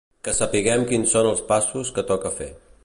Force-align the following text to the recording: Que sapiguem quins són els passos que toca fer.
Que 0.27 0.31
sapiguem 0.37 0.85
quins 0.93 1.13
són 1.17 1.31
els 1.33 1.45
passos 1.53 1.95
que 1.99 2.07
toca 2.13 2.35
fer. 2.41 2.51